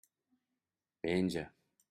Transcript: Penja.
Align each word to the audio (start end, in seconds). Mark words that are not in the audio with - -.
Penja. 1.01 1.49